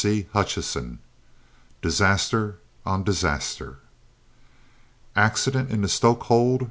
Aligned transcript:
CHAPTER 0.03 0.63
SEVEN. 0.63 0.97
DISASTER 1.83 2.57
ON 2.87 3.03
DISASTER. 3.03 3.81
"Accident 5.15 5.69
in 5.69 5.83
the 5.83 5.89
stoke 5.89 6.23
hold!" 6.23 6.59